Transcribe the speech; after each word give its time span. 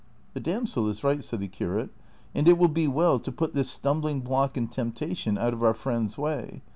"The 0.33 0.39
damsel 0.39 0.87
is 0.87 1.03
right," 1.03 1.23
said 1.23 1.41
the 1.41 1.47
curate," 1.47 1.91
and 2.33 2.47
it 2.47 2.57
will 2.57 2.67
be 2.69 2.87
well 2.87 3.19
to 3.19 3.31
put 3.31 3.53
this 3.53 3.69
stumbling 3.69 4.21
block 4.21 4.57
and 4.57 4.67
temi)tation 4.67 5.37
out 5.37 5.53
of 5.53 5.61
our 5.61 5.75
friend's 5.75 6.17
Avay. 6.17 6.63